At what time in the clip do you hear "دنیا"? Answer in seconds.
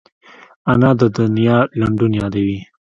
1.17-1.57